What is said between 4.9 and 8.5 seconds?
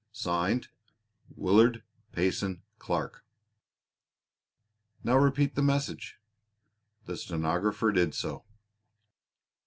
"Now repeat the message." The stenographer did so.